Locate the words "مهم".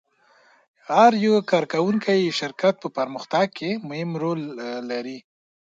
3.89-4.11